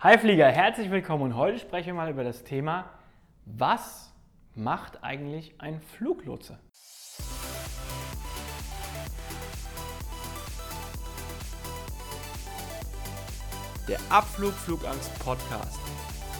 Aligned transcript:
Hi 0.00 0.16
Flieger, 0.16 0.46
herzlich 0.46 0.92
willkommen 0.92 1.24
und 1.24 1.34
heute 1.36 1.58
sprechen 1.58 1.88
wir 1.88 1.94
mal 1.94 2.08
über 2.08 2.22
das 2.22 2.44
Thema, 2.44 2.88
was 3.46 4.14
macht 4.54 5.02
eigentlich 5.02 5.60
ein 5.60 5.80
Fluglotse? 5.80 6.56
Der 13.88 13.98
Abflug 14.08 14.52
Flugangst 14.52 15.18
Podcast. 15.18 15.80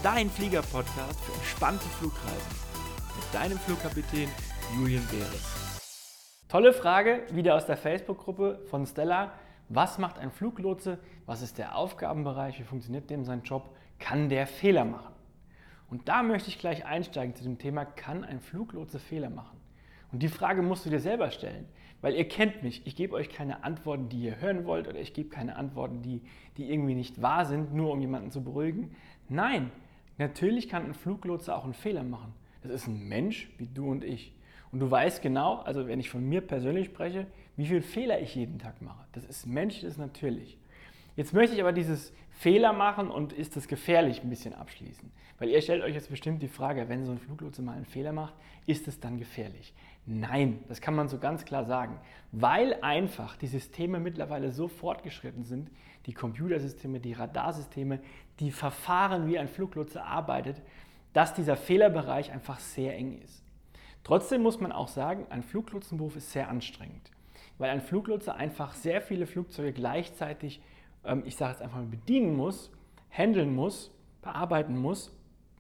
Dein 0.05 0.31
Flieger-Podcast 0.31 1.19
für 1.25 1.33
entspannte 1.33 1.87
Flugreisen. 1.99 2.57
Mit 3.17 3.35
deinem 3.35 3.59
Flugkapitän 3.59 4.29
Julian 4.77 5.05
Beres. 5.09 5.81
Tolle 6.49 6.73
Frage, 6.73 7.25
wieder 7.33 7.57
aus 7.57 7.67
der 7.67 7.77
Facebook-Gruppe 7.77 8.61
von 8.71 8.87
Stella. 8.87 9.33
Was 9.69 9.99
macht 9.99 10.19
ein 10.19 10.31
Fluglotse? 10.31 10.99
Was 11.27 11.43
ist 11.43 11.59
der 11.59 11.77
Aufgabenbereich? 11.77 12.59
Wie 12.59 12.65
funktioniert 12.65 13.11
dem 13.11 13.25
sein 13.25 13.43
Job? 13.43 13.75
Kann 13.99 14.29
der 14.29 14.47
Fehler 14.47 14.85
machen? 14.85 15.15
Und 15.91 16.09
da 16.09 16.23
möchte 16.23 16.49
ich 16.49 16.59
gleich 16.59 16.85
einsteigen 16.85 17.35
zu 17.35 17.45
dem 17.45 17.59
Thema, 17.59 17.85
kann 17.85 18.25
ein 18.25 18.41
Fluglotse 18.41 18.99
Fehler 18.99 19.31
machen? 19.31 19.59
Und 20.13 20.23
die 20.23 20.29
Frage 20.29 20.63
musst 20.63 20.87
du 20.87 20.91
dir 20.91 21.01
selber 21.01 21.31
stellen, 21.31 21.67
weil 22.01 22.15
ihr 22.15 22.29
kennt 22.29 22.63
mich. 22.63 22.87
Ich 22.87 22.97
gebe 22.97 23.15
euch 23.15 23.29
keine 23.29 23.65
Antworten, 23.65 24.09
die 24.09 24.23
ihr 24.23 24.41
hören 24.41 24.65
wollt, 24.65 24.89
oder 24.89 24.99
ich 24.99 25.13
gebe 25.13 25.29
keine 25.29 25.57
Antworten, 25.57 26.03
die, 26.03 26.23
die 26.57 26.71
irgendwie 26.71 26.95
nicht 26.95 27.21
wahr 27.21 27.45
sind, 27.45 27.75
nur 27.75 27.93
um 27.93 28.01
jemanden 28.01 28.31
zu 28.31 28.43
beruhigen. 28.43 28.95
Nein, 29.29 29.71
natürlich 30.17 30.69
kann 30.69 30.85
ein 30.85 30.95
Fluglotse 30.95 31.55
auch 31.55 31.65
einen 31.65 31.75
Fehler 31.75 32.05
machen. 32.05 32.33
Das 32.63 32.73
ist 32.73 32.87
ein 32.87 33.09
Mensch 33.09 33.51
wie 33.59 33.67
du 33.67 33.91
und 33.91 34.03
ich. 34.03 34.35
Und 34.73 34.81
du 34.81 34.91
weißt 34.91 35.23
genau, 35.23 35.57
also 35.61 35.87
wenn 35.87 36.01
ich 36.01 36.11
von 36.11 36.23
mir 36.23 36.41
persönlich 36.41 36.87
spreche, 36.87 37.27
wie 37.57 37.67
viele 37.67 37.83
Fehler 37.83 38.21
ich 38.21 38.35
jeden 38.35 38.59
Tag 38.59 38.81
mache. 38.83 39.05
Das 39.13 39.25
ist 39.25 39.47
menschlich, 39.47 39.83
das 39.83 39.93
ist 39.93 39.99
natürlich. 39.99 40.59
Jetzt 41.17 41.35
möchte 41.35 41.55
ich 41.55 41.61
aber 41.61 41.73
dieses 41.73 42.13
Fehler 42.31 42.73
machen 42.73 43.11
und 43.11 43.33
ist 43.33 43.57
das 43.57 43.67
gefährlich 43.67 44.23
ein 44.23 44.31
bisschen 44.31 44.55
abschließen. 44.55 45.11
Weil 45.39 45.49
ihr 45.49 45.61
stellt 45.61 45.83
euch 45.83 45.95
jetzt 45.95 46.11
bestimmt 46.11 46.43
die 46.43 46.49
Frage, 46.49 46.89
wenn 46.89 47.05
so 47.05 47.13
ein 47.13 47.19
Fluglotse 47.19 47.63
mal 47.63 47.75
einen 47.77 47.87
Fehler 47.87 48.13
macht, 48.13 48.35
ist 48.67 48.87
es 48.87 49.01
dann 49.01 49.19
gefährlich? 49.19 49.75
Nein, 50.07 50.61
das 50.69 50.81
kann 50.81 50.95
man 50.95 51.09
so 51.09 51.19
ganz 51.19 51.45
klar 51.45 51.65
sagen. 51.65 51.99
Weil 52.31 52.79
einfach 52.83 53.37
die 53.37 53.47
Systeme 53.47 53.99
mittlerweile 53.99 54.53
so 54.53 54.69
fortgeschritten 54.69 55.45
sind, 55.45 55.71
die 56.07 56.15
Computersysteme, 56.15 57.01
die 57.01 57.13
Radarsysteme, 57.13 58.01
die 58.41 58.53
Verfahren, 58.53 59.27
wie 59.27 59.39
ein 59.39 59.49
Fluglotse 59.49 60.03
arbeitet, 60.03 60.63
dass 61.13 61.35
dieser 61.35 61.57
Fehlerbereich 61.57 62.31
einfach 62.33 62.61
sehr 62.61 62.97
eng 62.97 63.21
ist. 63.21 63.43
Trotzdem 64.09 64.43
muss 64.43 64.59
man 64.59 64.73
auch 64.73 64.89
sagen, 64.89 65.27
ein 65.29 65.43
Fluglotsenberuf 65.43 66.17
ist 66.17 66.33
sehr 66.33 66.49
anstrengend, 66.49 67.11
weil 67.59 67.69
ein 67.69 67.83
Fluglotse 67.83 68.35
einfach 68.35 68.73
sehr 68.73 69.03
viele 69.03 69.27
Flugzeuge 69.27 69.75
gleichzeitig, 69.75 70.63
ähm, 71.05 71.25
ich 71.27 71.37
sage 71.37 71.53
jetzt 71.53 71.61
einfach 71.61 71.77
mal, 71.77 71.85
bedienen 71.85 72.35
muss, 72.35 72.73
handeln 73.11 73.55
muss, 73.55 73.91
bearbeiten 74.23 74.79
muss 74.79 75.15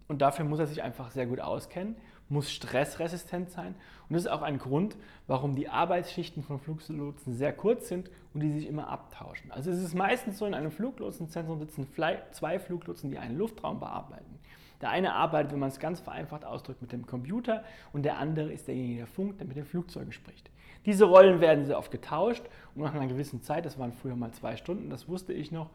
und 0.08 0.22
dafür 0.22 0.46
muss 0.46 0.60
er 0.60 0.66
sich 0.66 0.82
einfach 0.82 1.10
sehr 1.10 1.26
gut 1.26 1.41
auskennen, 1.41 1.96
muss 2.30 2.50
stressresistent 2.50 3.50
sein 3.50 3.74
und 4.08 4.14
das 4.14 4.22
ist 4.22 4.30
auch 4.30 4.41
ein 4.41 4.56
Grund, 4.56 4.96
warum 5.26 5.54
die 5.54 5.69
Arbeitsschichten 5.69 6.42
von 6.42 6.58
Fluglotsen 6.58 7.34
sehr 7.34 7.52
kurz 7.52 7.88
sind 7.88 8.10
und 8.32 8.41
die 8.41 8.50
sich 8.50 8.66
immer 8.66 8.88
abtauschen. 8.88 9.52
Also 9.52 9.70
es 9.70 9.82
ist 9.82 9.94
meistens 9.94 10.38
so, 10.38 10.46
in 10.46 10.54
einem 10.54 10.70
Fluglotsenzentrum 10.70 11.58
sitzen 11.58 11.86
zwei 11.92 12.58
Fluglotsen, 12.58 13.10
die 13.10 13.19
einen 13.19 13.36
Luftraum 13.36 13.78
bearbeiten. 13.78 14.38
Der 14.80 14.90
eine 14.90 15.14
arbeitet, 15.14 15.52
wenn 15.52 15.58
man 15.58 15.70
es 15.70 15.80
ganz 15.80 16.00
vereinfacht 16.00 16.44
ausdrückt, 16.44 16.82
mit 16.82 16.92
dem 16.92 17.06
Computer 17.06 17.64
und 17.92 18.04
der 18.04 18.18
andere 18.18 18.52
ist 18.52 18.68
derjenige, 18.68 18.98
der 18.98 19.06
funkt, 19.06 19.40
der 19.40 19.46
mit 19.46 19.56
den 19.56 19.64
Flugzeugen 19.64 20.12
spricht. 20.12 20.50
Diese 20.86 21.04
Rollen 21.04 21.40
werden 21.40 21.64
sehr 21.64 21.78
oft 21.78 21.90
getauscht 21.90 22.44
und 22.74 22.82
nach 22.82 22.94
einer 22.94 23.08
gewissen 23.08 23.42
Zeit, 23.42 23.66
das 23.66 23.78
waren 23.78 23.92
früher 23.92 24.16
mal 24.16 24.32
zwei 24.32 24.56
Stunden, 24.56 24.90
das 24.90 25.08
wusste 25.08 25.32
ich 25.32 25.50
noch, 25.50 25.70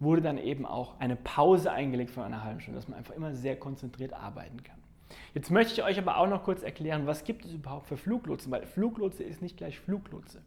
wurde 0.00 0.22
dann 0.22 0.38
eben 0.38 0.66
auch 0.66 0.98
eine 0.98 1.16
Pause 1.16 1.70
eingelegt 1.70 2.10
von 2.10 2.24
einer 2.24 2.42
halben 2.42 2.60
Stunde, 2.60 2.78
dass 2.78 2.88
man 2.88 2.98
einfach 2.98 3.14
immer 3.14 3.34
sehr 3.34 3.56
konzentriert 3.56 4.12
arbeiten 4.12 4.62
kann. 4.62 4.76
Jetzt 5.34 5.50
möchte 5.50 5.72
ich 5.72 5.82
euch 5.82 5.98
aber 5.98 6.16
auch 6.16 6.28
noch 6.28 6.44
kurz 6.44 6.62
erklären, 6.62 7.06
was 7.06 7.24
gibt 7.24 7.44
es 7.44 7.52
überhaupt 7.52 7.86
für 7.86 7.96
Fluglotsen, 7.96 8.50
weil 8.50 8.66
Fluglotse 8.66 9.22
ist 9.22 9.42
nicht 9.42 9.56
gleich 9.56 9.78
Fluglotse. 9.78 10.42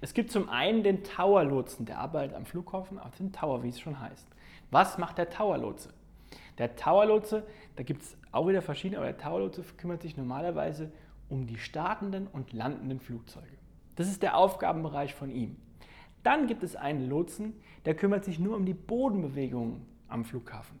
Es 0.00 0.14
gibt 0.14 0.30
zum 0.30 0.48
einen 0.48 0.82
den 0.82 1.02
Tower-Lotsen, 1.04 1.86
der 1.86 1.98
arbeitet 1.98 2.36
am 2.36 2.46
Flughafen 2.46 2.98
auf 2.98 3.16
dem 3.16 3.32
Tower, 3.32 3.62
wie 3.62 3.68
es 3.68 3.80
schon 3.80 4.00
heißt. 4.00 4.28
Was 4.70 4.98
macht 4.98 5.18
der 5.18 5.30
Tower-Lotse? 5.30 5.90
Der 6.58 6.76
Tower-Lotse, 6.76 7.44
da 7.76 7.82
gibt 7.82 8.02
es 8.02 8.16
auch 8.32 8.46
wieder 8.48 8.62
verschiedene, 8.62 8.98
aber 8.98 9.06
der 9.06 9.18
Tower-Lotse 9.18 9.64
kümmert 9.76 10.02
sich 10.02 10.16
normalerweise 10.16 10.92
um 11.28 11.46
die 11.46 11.58
startenden 11.58 12.26
und 12.26 12.52
landenden 12.52 13.00
Flugzeuge. 13.00 13.46
Das 13.96 14.08
ist 14.08 14.22
der 14.22 14.36
Aufgabenbereich 14.36 15.14
von 15.14 15.30
ihm. 15.30 15.56
Dann 16.22 16.46
gibt 16.46 16.62
es 16.62 16.76
einen 16.76 17.08
Lotsen, 17.08 17.54
der 17.84 17.94
kümmert 17.94 18.24
sich 18.24 18.38
nur 18.38 18.56
um 18.56 18.64
die 18.64 18.74
Bodenbewegungen 18.74 19.82
am 20.08 20.24
Flughafen. 20.24 20.78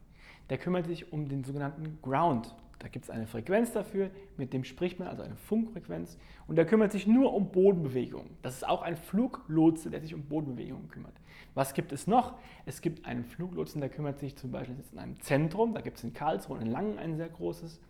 Der 0.50 0.58
kümmert 0.58 0.86
sich 0.86 1.12
um 1.12 1.28
den 1.28 1.44
sogenannten 1.44 1.98
Ground. 2.02 2.54
Da 2.78 2.88
gibt 2.88 3.04
es 3.04 3.10
eine 3.10 3.26
Frequenz 3.26 3.72
dafür, 3.72 4.10
mit 4.36 4.52
dem 4.52 4.64
spricht 4.64 4.98
man, 4.98 5.08
also 5.08 5.22
eine 5.22 5.36
Funkfrequenz. 5.36 6.18
Und 6.46 6.56
der 6.56 6.66
kümmert 6.66 6.92
sich 6.92 7.06
nur 7.06 7.32
um 7.32 7.50
Bodenbewegungen. 7.50 8.30
Das 8.42 8.56
ist 8.56 8.68
auch 8.68 8.82
ein 8.82 8.96
Fluglotse, 8.96 9.90
der 9.90 10.00
sich 10.00 10.14
um 10.14 10.22
Bodenbewegungen 10.24 10.88
kümmert. 10.88 11.14
Was 11.54 11.74
gibt 11.74 11.92
es 11.92 12.06
noch? 12.06 12.34
Es 12.66 12.80
gibt 12.80 13.06
einen 13.06 13.24
Fluglotsen, 13.24 13.80
der 13.80 13.90
kümmert 13.90 14.18
sich 14.18 14.36
zum 14.36 14.50
Beispiel 14.50 14.76
jetzt 14.76 14.92
in 14.92 14.98
einem 14.98 15.20
Zentrum, 15.20 15.74
da 15.74 15.80
gibt 15.80 15.98
es 15.98 16.04
in 16.04 16.12
Karlsruhe 16.12 16.56
und 16.56 16.62
in 16.62 16.70
Langen 16.70 16.98
ein 16.98 17.16
sehr 17.16 17.28
großes. 17.28 17.80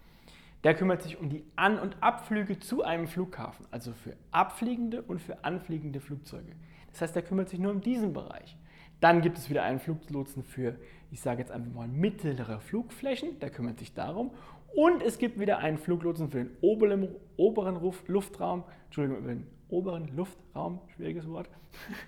Der 0.65 0.75
kümmert 0.75 1.03
sich 1.03 1.19
um 1.21 1.29
die 1.29 1.45
An- 1.57 1.79
und 1.79 2.03
Abflüge 2.03 2.59
zu 2.59 2.83
einem 2.83 3.07
Flughafen, 3.07 3.67
also 3.71 3.93
für 3.93 4.17
abfliegende 4.31 5.03
und 5.03 5.21
für 5.21 5.45
anfliegende 5.45 6.01
Flugzeuge. 6.01 6.53
Das 6.91 7.03
heißt, 7.03 7.15
der 7.15 7.23
kümmert 7.23 7.51
sich 7.51 7.59
nur 7.59 7.73
um 7.73 7.81
diesen 7.81 8.13
Bereich. 8.13 8.57
Dann 9.01 9.21
gibt 9.21 9.37
es 9.37 9.51
wieder 9.51 9.63
einen 9.63 9.79
Fluglotsen 9.81 10.43
für, 10.43 10.79
ich 11.11 11.21
sage 11.21 11.41
jetzt 11.41 11.51
einfach 11.51 11.71
mal, 11.73 11.89
mittlere 11.89 12.61
Flugflächen, 12.61 13.39
der 13.41 13.51
kümmert 13.51 13.79
sich 13.79 13.93
darum. 13.93 14.31
Und 14.75 15.03
es 15.03 15.19
gibt 15.19 15.39
wieder 15.39 15.59
einen 15.59 15.79
Fluglotsen 15.79 16.31
für 16.31 16.39
den 16.39 16.51
oberen, 16.61 17.81
Luftraum, 18.07 18.65
Entschuldigung, 18.87 19.19
über 19.19 19.29
den 19.29 19.47
oberen 19.69 20.09
Luftraum, 20.17 20.81
schwieriges 20.95 21.29
Wort. 21.29 21.49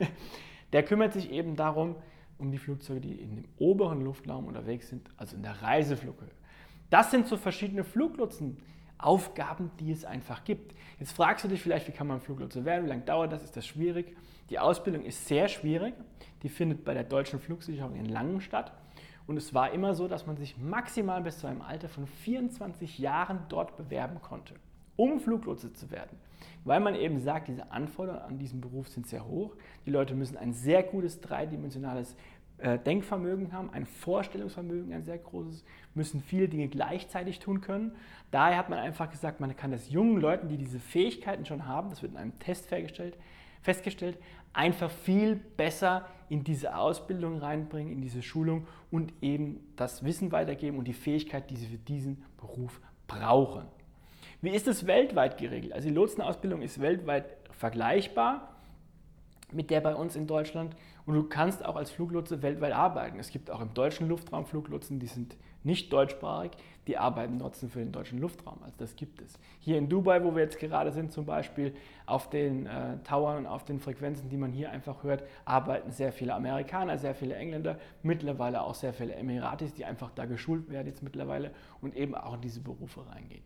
Der 0.72 0.82
kümmert 0.82 1.12
sich 1.12 1.30
eben 1.30 1.54
darum, 1.54 1.94
um 2.38 2.50
die 2.50 2.58
Flugzeuge, 2.58 3.00
die 3.00 3.14
in 3.14 3.36
dem 3.36 3.44
oberen 3.58 4.02
Luftraum 4.02 4.46
unterwegs 4.46 4.88
sind, 4.88 5.08
also 5.16 5.36
in 5.36 5.42
der 5.42 5.62
Reiseflughöhe. 5.62 6.30
Das 6.90 7.10
sind 7.10 7.28
so 7.28 7.36
verschiedene 7.36 7.84
Fluglotsenaufgaben, 7.84 9.70
die 9.78 9.92
es 9.92 10.04
einfach 10.04 10.44
gibt. 10.44 10.74
Jetzt 10.98 11.12
fragst 11.12 11.44
du 11.44 11.48
dich 11.48 11.62
vielleicht, 11.62 11.88
wie 11.88 11.92
kann 11.92 12.08
man 12.08 12.20
Fluglotse 12.20 12.64
werden, 12.64 12.84
wie 12.84 12.88
lange 12.88 13.02
dauert 13.02 13.32
das, 13.32 13.44
ist 13.44 13.56
das 13.56 13.66
schwierig? 13.66 14.16
Die 14.50 14.58
Ausbildung 14.58 15.04
ist 15.04 15.26
sehr 15.26 15.48
schwierig, 15.48 15.94
die 16.42 16.48
findet 16.48 16.84
bei 16.84 16.94
der 16.94 17.04
deutschen 17.04 17.40
Flugsicherung 17.40 17.94
in 17.96 18.06
Langen 18.06 18.40
statt. 18.40 18.72
Und 19.26 19.36
es 19.36 19.52
war 19.54 19.72
immer 19.72 19.94
so, 19.94 20.08
dass 20.08 20.26
man 20.26 20.36
sich 20.36 20.56
maximal 20.56 21.20
bis 21.20 21.38
zu 21.38 21.46
einem 21.46 21.62
Alter 21.62 21.88
von 21.88 22.06
24 22.06 22.98
Jahren 22.98 23.40
dort 23.48 23.76
bewerben 23.76 24.20
konnte, 24.22 24.54
um 24.94 25.18
Fluglotse 25.18 25.72
zu 25.72 25.90
werden. 25.90 26.18
Weil 26.64 26.80
man 26.80 26.94
eben 26.94 27.18
sagt, 27.20 27.48
diese 27.48 27.70
Anforderungen 27.72 28.22
an 28.22 28.38
diesen 28.38 28.60
Beruf 28.60 28.88
sind 28.88 29.06
sehr 29.06 29.26
hoch. 29.26 29.56
Die 29.84 29.90
Leute 29.90 30.14
müssen 30.14 30.36
ein 30.36 30.52
sehr 30.52 30.82
gutes 30.82 31.20
dreidimensionales 31.20 32.16
äh, 32.58 32.78
Denkvermögen 32.78 33.52
haben, 33.52 33.70
ein 33.70 33.84
Vorstellungsvermögen, 33.84 34.92
ein 34.94 35.04
sehr 35.04 35.18
großes, 35.18 35.64
müssen 35.94 36.22
viele 36.22 36.48
Dinge 36.48 36.68
gleichzeitig 36.68 37.38
tun 37.38 37.60
können. 37.60 37.92
Daher 38.30 38.56
hat 38.56 38.70
man 38.70 38.78
einfach 38.78 39.10
gesagt, 39.10 39.40
man 39.40 39.54
kann 39.56 39.72
das 39.72 39.90
jungen 39.90 40.20
Leuten, 40.20 40.48
die 40.48 40.56
diese 40.56 40.78
Fähigkeiten 40.78 41.44
schon 41.44 41.66
haben, 41.66 41.90
das 41.90 42.02
wird 42.02 42.12
in 42.12 42.18
einem 42.18 42.38
Test 42.38 42.66
festgestellt, 42.66 43.18
festgestellt, 43.60 44.18
einfach 44.56 44.90
viel 44.90 45.36
besser 45.36 46.06
in 46.28 46.42
diese 46.42 46.76
Ausbildung 46.76 47.38
reinbringen, 47.38 47.92
in 47.92 48.00
diese 48.00 48.22
Schulung 48.22 48.66
und 48.90 49.12
eben 49.22 49.60
das 49.76 50.04
Wissen 50.04 50.32
weitergeben 50.32 50.78
und 50.78 50.88
die 50.88 50.92
Fähigkeit, 50.92 51.50
die 51.50 51.56
sie 51.56 51.66
für 51.66 51.78
diesen 51.78 52.24
Beruf 52.36 52.80
brauchen. 53.06 53.66
Wie 54.42 54.50
ist 54.50 54.66
es 54.66 54.86
weltweit 54.86 55.38
geregelt? 55.38 55.72
Also 55.72 55.88
die 55.88 55.94
Lotsenausbildung 55.94 56.62
ist 56.62 56.80
weltweit 56.80 57.26
vergleichbar 57.52 58.55
mit 59.52 59.70
der 59.70 59.80
bei 59.80 59.94
uns 59.94 60.16
in 60.16 60.26
Deutschland 60.26 60.74
und 61.04 61.14
du 61.14 61.22
kannst 61.24 61.64
auch 61.64 61.76
als 61.76 61.90
Fluglotse 61.90 62.42
weltweit 62.42 62.72
arbeiten. 62.72 63.18
Es 63.18 63.30
gibt 63.30 63.50
auch 63.50 63.60
im 63.60 63.72
deutschen 63.74 64.08
Luftraum 64.08 64.44
Fluglotsen, 64.44 64.98
die 64.98 65.06
sind 65.06 65.36
nicht 65.62 65.92
deutschsprachig, 65.92 66.52
die 66.86 66.96
arbeiten 66.96 67.38
trotzdem 67.38 67.70
für 67.70 67.80
den 67.80 67.90
deutschen 67.90 68.20
Luftraum. 68.20 68.58
Also 68.62 68.74
das 68.78 68.94
gibt 68.94 69.20
es. 69.20 69.38
Hier 69.58 69.78
in 69.78 69.88
Dubai, 69.88 70.22
wo 70.22 70.34
wir 70.34 70.42
jetzt 70.42 70.58
gerade 70.58 70.92
sind, 70.92 71.12
zum 71.12 71.26
Beispiel 71.26 71.74
auf 72.06 72.30
den 72.30 72.66
äh, 72.66 72.98
Towern 73.02 73.38
und 73.38 73.46
auf 73.46 73.64
den 73.64 73.80
Frequenzen, 73.80 74.28
die 74.28 74.36
man 74.36 74.52
hier 74.52 74.70
einfach 74.70 75.02
hört, 75.02 75.24
arbeiten 75.44 75.90
sehr 75.90 76.12
viele 76.12 76.34
Amerikaner, 76.34 76.98
sehr 76.98 77.14
viele 77.14 77.34
Engländer, 77.34 77.78
mittlerweile 78.02 78.62
auch 78.62 78.74
sehr 78.74 78.92
viele 78.92 79.14
Emiratis, 79.14 79.74
die 79.74 79.84
einfach 79.84 80.10
da 80.14 80.26
geschult 80.26 80.70
werden 80.70 80.86
jetzt 80.86 81.02
mittlerweile 81.02 81.50
und 81.80 81.96
eben 81.96 82.14
auch 82.14 82.34
in 82.34 82.40
diese 82.40 82.60
Berufe 82.60 83.00
reingehen. 83.08 83.42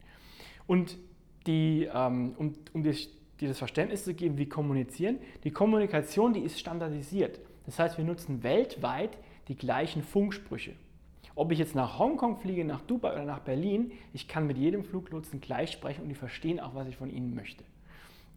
Und 0.67 0.99
die, 1.47 1.89
ähm, 1.93 2.35
um, 2.37 2.55
um 2.75 2.83
dir 3.41 3.49
das 3.49 3.59
Verständnis 3.59 4.05
zu 4.05 4.15
geben, 4.15 4.39
wie 4.39 4.49
kommunizieren, 4.49 5.19
die 5.45 5.51
Kommunikation, 5.51 6.33
die 6.33 6.41
ist 6.41 6.59
standardisiert. 6.59 7.41
Das 7.67 7.79
heißt, 7.79 7.99
wir 7.99 8.05
nutzen 8.05 8.43
weltweit 8.43 9.19
die 9.49 9.57
gleichen 9.57 10.03
Funksprüche. 10.03 10.75
Ob 11.35 11.53
ich 11.53 11.59
jetzt 11.59 11.75
nach 11.75 11.99
Hongkong 11.99 12.37
fliege, 12.37 12.65
nach 12.65 12.81
Dubai 12.81 13.13
oder 13.13 13.25
nach 13.25 13.41
Berlin, 13.41 13.93
ich 14.13 14.29
kann 14.29 14.47
mit 14.47 14.59
jedem 14.59 14.85
Fluglotsen 14.85 15.41
gleich 15.41 15.71
sprechen 15.73 16.03
und 16.03 16.09
die 16.09 16.15
verstehen 16.15 16.61
auch, 16.61 16.75
was 16.75 16.89
ich 16.89 16.97
von 16.97 17.11
ihnen 17.11 17.35
möchte. 17.35 17.65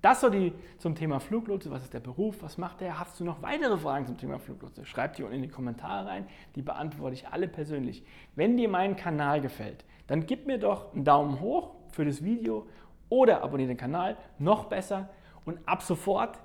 Das 0.03 0.19
so 0.19 0.29
die 0.29 0.51
zum 0.79 0.95
Thema 0.95 1.21
Fluglotse. 1.21 1.71
Was 1.71 1.83
ist 1.83 1.93
der 1.93 2.01
Beruf? 2.01 2.35
Was 2.41 2.57
macht 2.57 2.81
der? 2.81 2.99
Hast 2.99 3.17
du 3.21 3.23
noch 3.23 3.41
weitere 3.41 3.77
Fragen 3.77 4.05
zum 4.05 4.17
Thema 4.17 4.37
Fluglotse? 4.37 4.85
Schreib 4.85 5.15
die 5.15 5.23
unten 5.23 5.35
in 5.35 5.41
die 5.43 5.47
Kommentare 5.47 6.05
rein. 6.05 6.27
Die 6.55 6.61
beantworte 6.61 7.13
ich 7.13 7.29
alle 7.29 7.47
persönlich. 7.47 8.03
Wenn 8.35 8.57
dir 8.57 8.67
mein 8.67 8.97
Kanal 8.97 9.39
gefällt, 9.39 9.85
dann 10.07 10.25
gib 10.25 10.45
mir 10.45 10.57
doch 10.57 10.93
einen 10.93 11.05
Daumen 11.05 11.39
hoch 11.39 11.75
für 11.91 12.03
das 12.03 12.21
Video 12.21 12.67
oder 13.13 13.43
abonniere 13.43 13.67
den 13.67 13.77
Kanal. 13.77 14.17
Noch 14.39 14.65
besser. 14.65 15.07
Und 15.45 15.59
ab 15.67 15.83
sofort, 15.83 16.39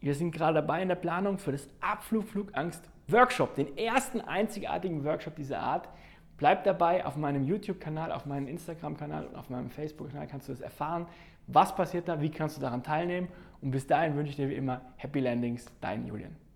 wir 0.00 0.14
sind 0.14 0.30
gerade 0.30 0.54
dabei 0.54 0.80
in 0.80 0.86
der 0.86 0.94
Planung 0.94 1.38
für 1.38 1.50
das 1.50 1.68
Abflug 1.80 2.24
Flugangst 2.28 2.88
Workshop, 3.08 3.56
den 3.56 3.76
ersten 3.76 4.20
einzigartigen 4.20 5.04
Workshop 5.04 5.34
dieser 5.34 5.58
Art. 5.58 5.88
Bleib 6.36 6.62
dabei 6.62 7.04
auf 7.04 7.16
meinem 7.16 7.42
YouTube-Kanal, 7.42 8.12
auf 8.12 8.26
meinem 8.26 8.46
Instagram-Kanal 8.46 9.26
und 9.26 9.34
auf 9.34 9.50
meinem 9.50 9.70
Facebook-Kanal 9.70 10.28
kannst 10.28 10.48
du 10.48 10.52
das 10.52 10.60
erfahren. 10.60 11.06
Was 11.48 11.74
passiert 11.74 12.06
da? 12.06 12.20
Wie 12.20 12.30
kannst 12.30 12.56
du 12.56 12.60
daran 12.60 12.84
teilnehmen? 12.84 13.26
Und 13.60 13.72
bis 13.72 13.84
dahin 13.84 14.14
wünsche 14.14 14.30
ich 14.30 14.36
dir 14.36 14.48
wie 14.48 14.54
immer 14.54 14.82
Happy 14.96 15.18
Landings, 15.18 15.66
dein 15.80 16.06
Julian. 16.06 16.36